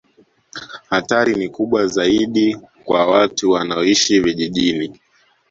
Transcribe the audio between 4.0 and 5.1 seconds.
vijijini